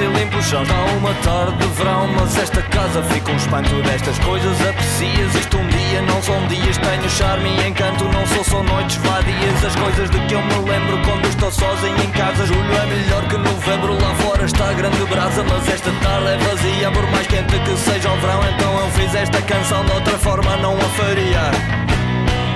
e 0.00 0.06
limpo 0.06 0.38
Está 0.38 0.62
uma 0.96 1.12
tarde 1.22 1.58
de 1.58 1.66
verão, 1.74 2.08
mas 2.08 2.36
esta 2.38 2.62
casa 2.62 3.02
fica 3.02 3.30
um 3.30 3.36
espanto 3.36 3.82
destas 3.82 4.18
coisas 4.20 4.60
Aprecias. 4.60 5.34
Isto 5.34 5.58
um 5.58 5.66
dia, 5.68 6.02
não 6.02 6.22
são 6.22 6.46
dias. 6.46 6.78
Tenho 6.78 7.10
charme 7.10 7.50
e 7.50 7.68
encanto, 7.68 8.04
não 8.04 8.26
sou 8.28 8.44
só 8.44 8.62
noites 8.62 8.96
vadias. 8.96 9.64
As 9.64 9.76
coisas 9.76 10.08
de 10.08 10.18
que 10.20 10.34
eu 10.34 10.40
me 10.40 10.70
lembro 10.70 10.98
quando 11.04 11.26
estou 11.26 11.50
sozinho 11.50 12.02
em 12.02 12.10
casa. 12.12 12.46
Julho 12.46 12.72
é 12.72 12.86
melhor 12.86 13.28
que 13.28 13.36
novembro, 13.36 13.92
lá 14.00 14.14
fora 14.14 14.44
está 14.46 14.72
grande 14.72 15.04
brasa. 15.04 15.44
Mas 15.44 15.68
esta 15.68 15.90
tarde 15.90 16.28
é 16.28 16.38
vazia, 16.38 16.90
por 16.92 17.10
mais 17.10 17.26
quente 17.26 17.58
que 17.58 17.76
seja 17.76 18.10
o 18.10 18.16
verão. 18.16 18.40
Então 18.54 18.78
eu 18.78 18.90
fiz 18.92 19.14
esta 19.14 19.42
canção 19.42 19.84
de 19.84 19.92
outra 19.92 20.18
forma, 20.18 20.56
não 20.58 20.76
a 20.76 20.88
faria. 20.96 21.50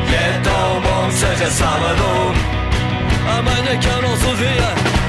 E 0.09 0.15
é 0.15 0.41
tão 0.43 0.81
bom 0.81 1.09
que 1.09 1.15
seja 1.15 1.51
sábado. 1.51 2.03
Amanhã 3.39 3.79
que 3.79 3.87
eu 3.87 4.03
não 4.03 4.17
sou 4.17 4.35
dia 4.37 5.02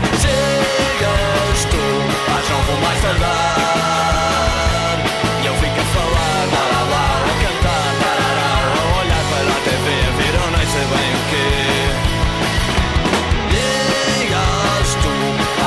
Tu, 1.54 1.78
às 1.78 2.49
nove 2.49 2.74
mais 2.82 2.97
tardar 2.99 3.30
E 5.41 5.45
eu 5.45 5.54
fico 5.54 5.80
a 5.80 5.84
falar, 5.93 6.47
a 6.49 6.51
cantar, 7.43 7.93
A 8.66 8.68
olhar 8.99 9.24
para 9.30 9.51
a 9.51 9.60
TV, 9.64 9.86
eu 10.34 10.49
nem 10.58 10.66
sei 10.66 10.86
bem 10.89 11.12
o 11.14 11.22
quê? 11.30 11.49
Ligas 13.54 14.89
tu, 15.04 15.14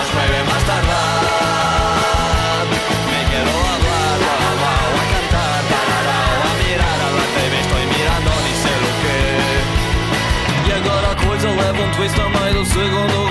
às 0.01 0.09
nueve 0.13 0.41
mais 0.51 0.65
tardar. 0.65 2.65
Me 3.07 3.21
quero 3.31 3.55
hablar, 3.73 4.19
lá 4.61 4.77
a 4.91 5.05
cantar, 5.15 5.63
A 6.43 6.45
mirar 6.59 7.01
a 7.01 7.03
la 7.15 7.27
TV, 7.37 7.53
estou 7.61 7.79
mirando 7.79 8.35
ni 8.43 8.55
sei 8.63 8.75
o 8.75 8.93
quê. 9.03 9.23
E 10.67 10.69
agora 10.73 11.07
a 11.13 11.15
coisa 11.15 11.49
leva 11.49 11.81
um 11.81 11.91
twist 11.93 12.21
a 12.21 12.29
meio 12.29 12.55
do 12.55 12.65
segundo 12.67 13.26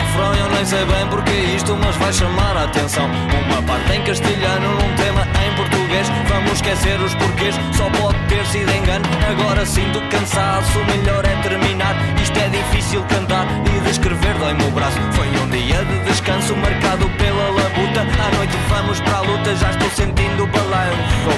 nem 0.56 0.66
sei 0.66 0.86
bem 0.86 1.06
porque 1.08 1.32
isto, 1.32 1.76
mas 1.76 1.96
vai 1.98 2.14
chamar 2.14 2.56
a 2.56 2.64
atenção. 2.64 3.10
Uma 3.50 3.62
parte 3.64 3.92
em 3.92 4.02
castelhano, 4.04 4.70
num 4.70 4.96
tema 4.96 5.28
em 5.46 5.56
português. 5.56 6.08
Vamos 6.30 6.54
esquecer 6.54 7.00
os 7.02 7.14
porquês, 7.16 7.56
só 7.74 7.90
pode 8.00 8.18
ter 8.28 8.46
sido 8.46 8.72
engano. 8.72 9.06
Agora 9.30 9.66
sinto 9.66 10.00
cansaço, 10.10 10.80
melhor 10.86 11.26
é 11.26 11.36
terminar. 11.42 11.96
Isto 12.22 12.40
é 12.40 12.50
difícil 12.50 13.04
cantar 13.04 13.46
e 13.76 13.80
descrever 13.82 14.34
dói-me 14.40 14.64
o 14.64 14.72
braço. 14.72 14.98
Foi 15.12 15.28
um 15.28 15.50
dia 15.50 15.84
de 15.84 16.00
descanso 16.10 16.56
marcado 16.56 17.10
pela 17.18 17.50
labuta. 17.52 18.02
À 18.02 18.36
noite 18.38 18.58
vamos 18.70 19.00
para 19.02 19.18
a 19.18 19.22
luta, 19.22 19.56
já 19.56 19.70
estou 19.72 19.90
sentindo 19.90 20.44
o 20.44 20.48
balanço. 20.48 21.32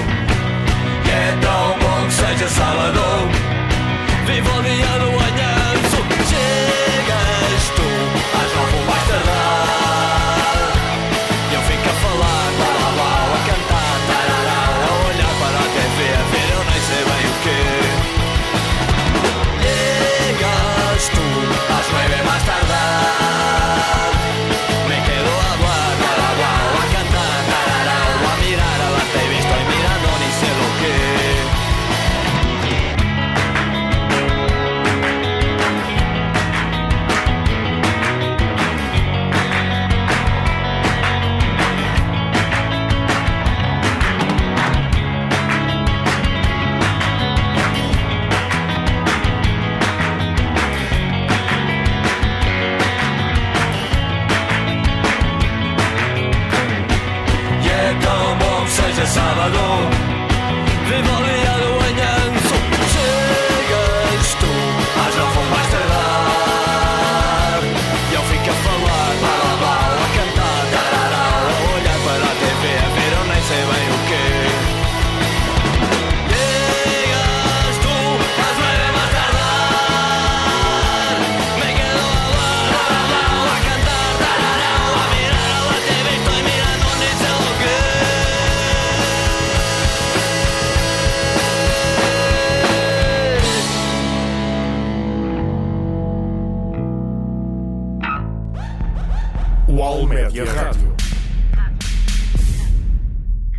E 1.04 1.10
é 1.10 1.36
tão 1.40 1.78
bom 1.78 2.06
que 2.06 2.12
seja 2.12 2.48
sábado. 2.48 3.00
Viva 4.26 4.58
o 4.58 4.62
dia 4.62 4.98
do 5.00 5.08
anhanço 5.26 5.96
Chegas 6.28 7.77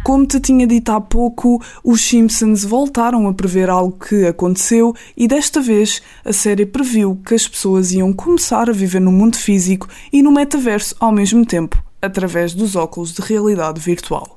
Como 0.09 0.25
te 0.25 0.39
tinha 0.39 0.65
dito 0.65 0.91
há 0.91 0.99
pouco, 0.99 1.61
os 1.83 2.01
Simpsons 2.01 2.63
voltaram 2.63 3.27
a 3.27 3.33
prever 3.33 3.69
algo 3.69 3.95
que 3.95 4.25
aconteceu 4.25 4.91
e 5.15 5.27
desta 5.27 5.61
vez 5.61 6.01
a 6.25 6.33
série 6.33 6.65
previu 6.65 7.21
que 7.23 7.35
as 7.35 7.47
pessoas 7.47 7.91
iam 7.91 8.11
começar 8.11 8.71
a 8.71 8.73
viver 8.73 9.01
no 9.01 9.11
mundo 9.11 9.37
físico 9.37 9.87
e 10.11 10.23
no 10.23 10.31
metaverso 10.31 10.95
ao 10.99 11.11
mesmo 11.11 11.45
tempo, 11.45 11.79
através 12.01 12.55
dos 12.55 12.75
óculos 12.75 13.13
de 13.13 13.21
realidade 13.21 13.79
virtual. 13.79 14.35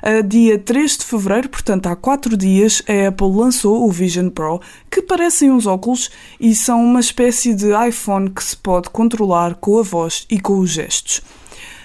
A 0.00 0.20
dia 0.20 0.56
3 0.56 0.98
de 0.98 1.04
fevereiro, 1.04 1.48
portanto 1.48 1.88
há 1.88 1.96
4 1.96 2.36
dias, 2.36 2.80
a 2.88 3.08
Apple 3.08 3.32
lançou 3.32 3.84
o 3.84 3.90
Vision 3.90 4.28
Pro, 4.30 4.60
que 4.88 5.02
parecem 5.02 5.50
uns 5.50 5.66
óculos 5.66 6.08
e 6.38 6.54
são 6.54 6.84
uma 6.84 7.00
espécie 7.00 7.52
de 7.52 7.66
iPhone 7.88 8.30
que 8.30 8.44
se 8.44 8.56
pode 8.56 8.88
controlar 8.90 9.56
com 9.56 9.76
a 9.76 9.82
voz 9.82 10.24
e 10.30 10.38
com 10.38 10.60
os 10.60 10.70
gestos. 10.70 11.20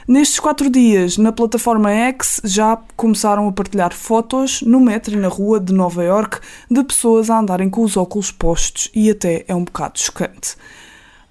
Nestes 0.08 0.39
quatro 0.39 0.70
dias, 0.70 1.18
na 1.18 1.32
plataforma 1.32 1.89
X, 1.89 2.39
já 2.43 2.78
começaram 2.95 3.47
a 3.47 3.51
partilhar 3.51 3.91
fotos 3.91 4.62
no 4.62 4.80
metro 4.80 5.16
e 5.16 5.18
na 5.18 5.28
rua 5.28 5.60
de 5.60 5.74
Nova 5.74 6.03
York 6.03 6.38
de 6.70 6.84
pessoas 6.84 7.28
a 7.32 7.39
andarem 7.39 7.72
com 7.72 7.82
os 7.82 7.97
óculos 7.97 8.32
postos 8.32 8.91
e 8.93 9.10
até 9.10 9.43
é 9.47 9.56
um 9.56 9.64
bocado 9.64 9.99
chocante. 9.99 10.56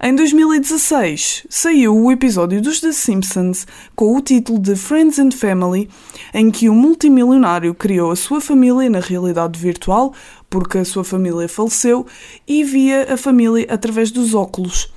Em 0.02 0.12
2016, 0.16 1.46
saiu 1.48 1.96
o 1.96 2.10
episódio 2.10 2.60
dos 2.60 2.80
The 2.80 2.90
Simpsons 2.90 3.64
com 3.94 4.16
o 4.16 4.20
título 4.20 4.58
de 4.58 4.74
Friends 4.74 5.20
and 5.20 5.30
Family, 5.30 5.88
em 6.34 6.50
que 6.50 6.68
um 6.68 6.74
multimilionário 6.74 7.72
criou 7.76 8.10
a 8.10 8.16
sua 8.16 8.40
família 8.40 8.90
na 8.90 8.98
realidade 8.98 9.56
virtual, 9.56 10.12
porque 10.50 10.78
a 10.78 10.84
sua 10.84 11.04
família 11.04 11.48
faleceu, 11.48 12.04
e 12.44 12.64
via 12.64 13.14
a 13.14 13.16
família 13.16 13.68
através 13.70 14.10
dos 14.10 14.34
óculos. 14.34 14.92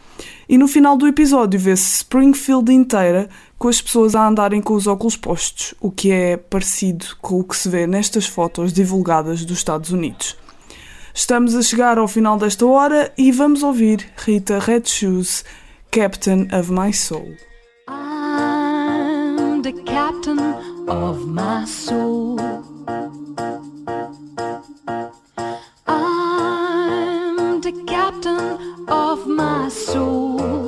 E 0.49 0.57
no 0.57 0.67
final 0.67 0.95
do 0.95 1.05
episódio 1.05 1.59
vê-se 1.59 1.97
Springfield 1.97 2.71
inteira 2.71 3.29
com 3.57 3.67
as 3.67 3.81
pessoas 3.81 4.15
a 4.15 4.27
andarem 4.27 4.61
com 4.61 4.73
os 4.73 4.87
óculos 4.87 5.15
postos, 5.15 5.73
o 5.81 5.89
que 5.89 6.11
é 6.11 6.37
parecido 6.37 7.05
com 7.21 7.39
o 7.39 7.43
que 7.43 7.55
se 7.55 7.67
vê 7.69 7.87
nestas 7.87 8.27
fotos 8.27 8.71
divulgadas 8.71 9.43
dos 9.43 9.57
Estados 9.57 9.91
Unidos. 9.91 10.37
Estamos 11.13 11.55
a 11.55 11.63
chegar 11.63 11.97
ao 11.97 12.07
final 12.07 12.37
desta 12.37 12.65
hora 12.65 13.11
e 13.17 13.31
vamos 13.31 13.63
ouvir 13.63 14.07
Rita 14.17 14.59
Red 14.59 14.83
Shoes, 14.85 15.43
Captain 15.89 16.47
of 16.53 16.71
My 16.71 16.93
Soul. 16.93 17.35
I'm 17.87 19.63
the 19.63 19.73
captain 19.83 20.39
of 20.87 21.25
my 21.25 21.65
soul. 21.65 22.37
I'm 25.87 27.61
the 27.61 27.71
captain 27.87 28.85
of 28.87 29.27
my 29.27 29.69
soul. 29.69 30.66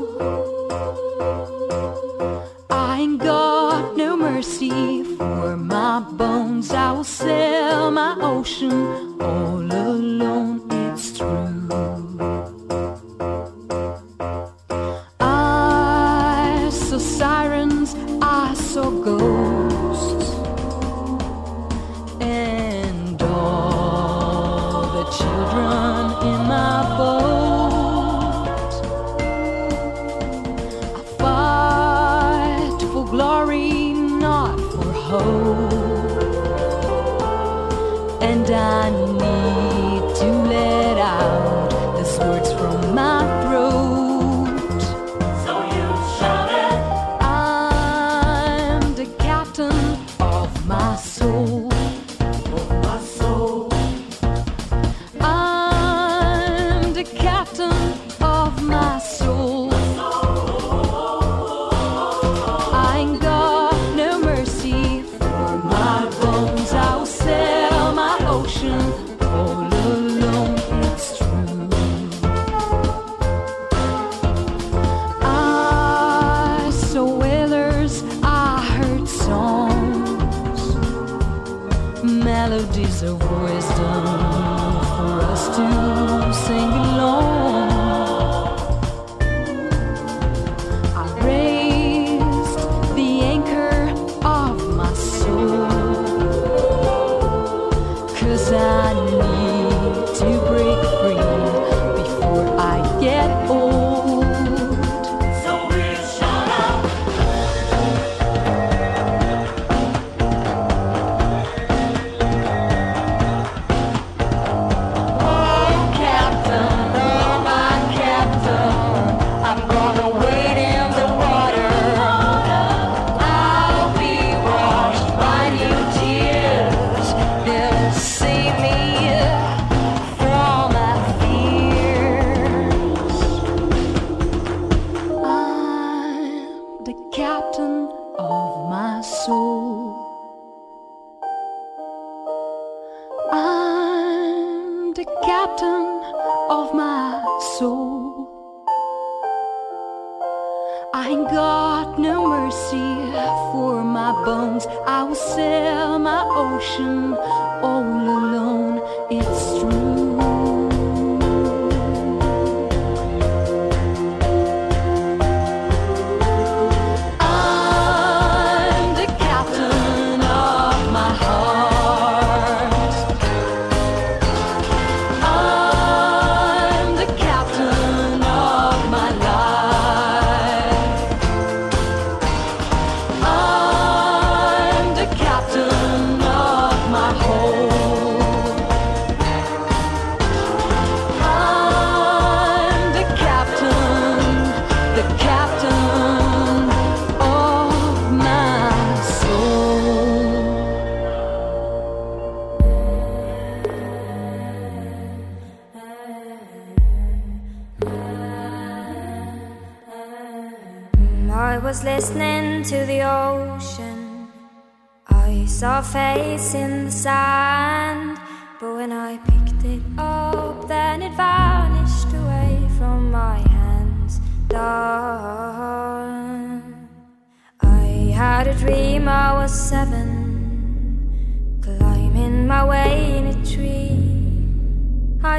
Mercy 4.39 5.03
for 5.17 5.57
my 5.57 5.99
bones. 5.99 6.71
I 6.71 6.93
will 6.93 7.03
sail 7.03 7.91
my 7.91 8.15
ocean 8.21 9.17
all 9.19 9.59
alone. 9.59 10.58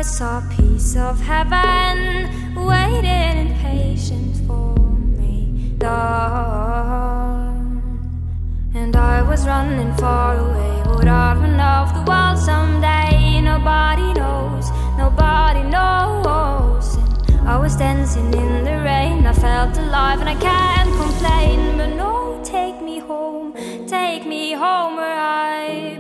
I 0.01 0.03
saw 0.03 0.39
a 0.39 0.43
piece 0.57 0.97
of 0.97 1.21
heaven 1.21 2.57
waiting 2.57 3.37
in 3.37 3.55
patience 3.59 4.41
for 4.47 4.75
me, 5.19 5.77
And 8.73 8.97
I 8.97 9.21
was 9.21 9.47
running 9.47 9.93
far 9.97 10.39
away, 10.39 10.97
would 10.97 11.07
I 11.07 11.35
run 11.35 11.61
off 11.61 11.93
the 11.93 12.11
world 12.11 12.39
someday? 12.39 13.43
Nobody 13.43 14.15
knows, 14.15 14.71
nobody 14.97 15.65
knows. 15.65 16.97
And 16.97 17.47
I 17.47 17.59
was 17.59 17.77
dancing 17.77 18.33
in 18.33 18.65
the 18.65 18.79
rain, 18.83 19.27
I 19.27 19.35
felt 19.35 19.77
alive, 19.77 20.21
and 20.21 20.31
I 20.31 20.37
can't 20.37 20.91
complain. 20.97 21.77
But 21.77 21.95
no, 21.97 22.41
take 22.43 22.81
me 22.81 23.01
home, 23.01 23.53
take 23.87 24.25
me 24.25 24.55
home 24.55 24.97
where 24.97 25.21
I 25.21 26.00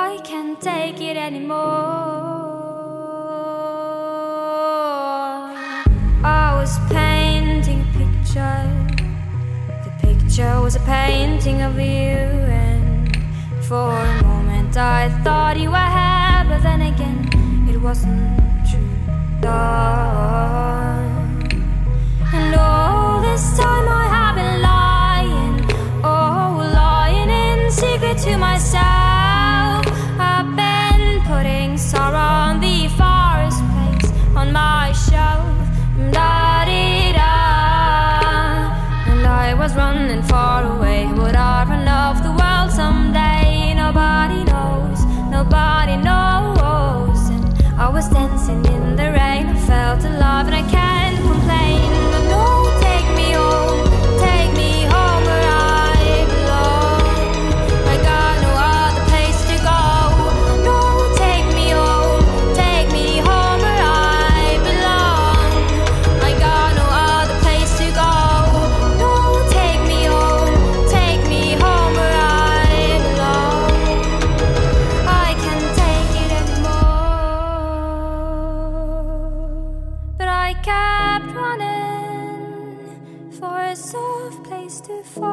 I 0.00 0.16
can't 0.22 0.60
take 0.60 1.00
it 1.00 1.16
anymore. 1.16 1.58
I 6.22 6.54
was 6.60 6.78
painting 6.88 7.80
a 7.80 7.90
picture. 7.98 8.62
The 9.84 9.92
picture 10.06 10.60
was 10.60 10.76
a 10.76 10.84
painting 10.96 11.62
of 11.62 11.74
you, 11.80 12.16
and 12.64 13.16
for 13.64 13.90
a 13.90 14.22
moment 14.22 14.76
I 14.76 15.10
thought 15.24 15.58
you 15.58 15.70
were 15.70 15.90
happy. 16.00 16.48
but 16.50 16.62
then 16.62 16.80
again, 16.92 17.18
it 17.68 17.78
wasn't 17.80 18.38
true. 18.70 18.94
Love. 19.42 21.08
And 22.36 22.54
all 22.54 23.20
this 23.20 23.44
time 23.58 23.86
I 24.02 24.04
have 24.16 24.34
been 24.40 24.56
lying, 24.72 25.56
oh, 26.04 26.50
lying 26.82 27.30
in 27.42 27.70
secret 27.72 28.16
to 28.18 28.38
myself. 28.38 29.07
for 83.38 83.60
a 83.60 83.76
soft 83.76 84.42
place 84.42 84.80
to 84.80 85.02
fall. 85.04 85.24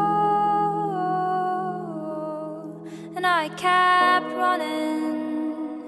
And 3.15 3.25
I 3.25 3.49
kept 3.49 4.27
running 4.37 5.81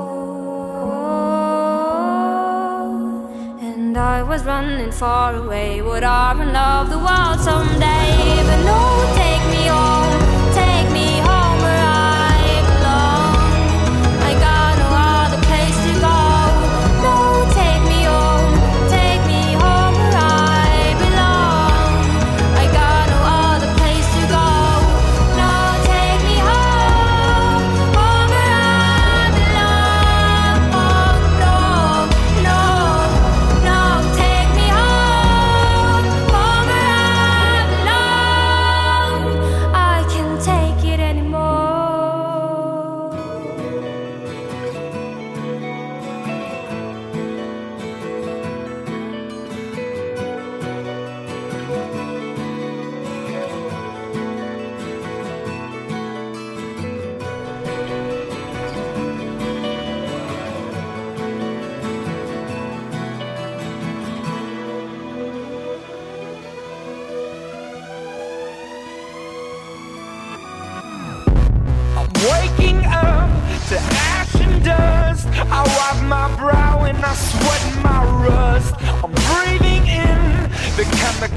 And 3.62 3.96
I 3.96 4.22
was 4.22 4.44
running 4.44 4.92
far 4.92 5.34
away, 5.36 5.80
would 5.80 6.04
I 6.04 6.32
love 6.52 6.90
the 6.90 6.98
world 6.98 7.40
someday? 7.40 8.42
But 8.48 8.64
no. 8.64 9.03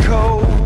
cold. 0.08 0.57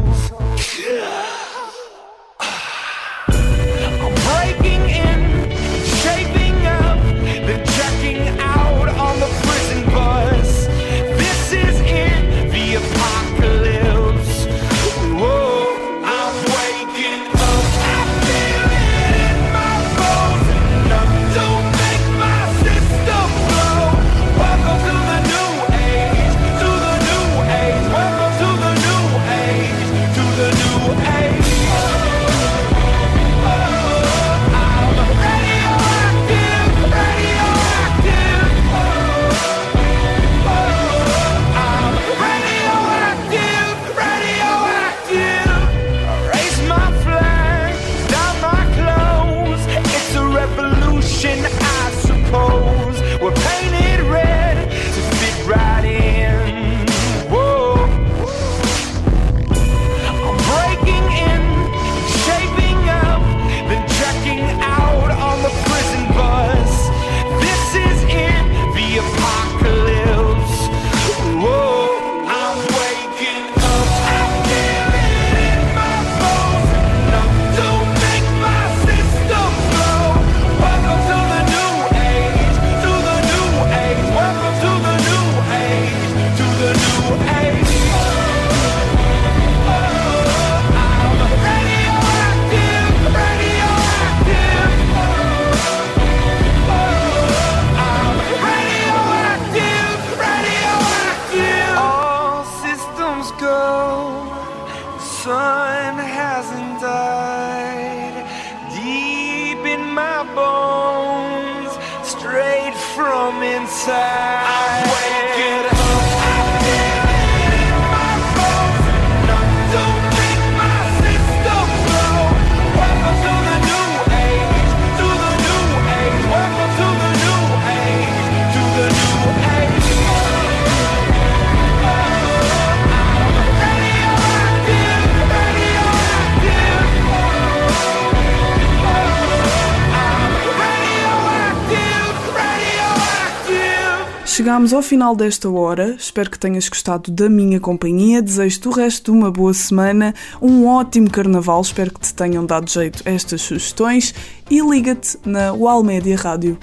Chegámos 144.31 144.71
ao 144.71 144.81
final 144.81 145.13
desta 145.13 145.49
hora. 145.49 145.93
Espero 145.99 146.31
que 146.31 146.39
tenhas 146.39 146.69
gostado 146.69 147.11
da 147.11 147.27
minha 147.27 147.59
companhia. 147.59 148.21
Desejo-te 148.21 148.69
o 148.69 148.71
resto 148.71 149.11
de 149.11 149.17
uma 149.17 149.29
boa 149.29 149.53
semana, 149.53 150.15
um 150.41 150.65
ótimo 150.65 151.11
carnaval. 151.11 151.59
Espero 151.59 151.93
que 151.93 151.99
te 151.99 152.13
tenham 152.13 152.45
dado 152.45 152.71
jeito 152.71 153.03
estas 153.03 153.41
sugestões 153.41 154.15
e 154.49 154.61
liga-te 154.61 155.17
na 155.25 155.51
UAL 155.51 155.83
Média 155.83 156.15
Rádio. 156.15 156.57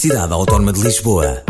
Universidade 0.00 0.32
Autónoma 0.32 0.72
de 0.72 0.80
Lisboa. 0.82 1.49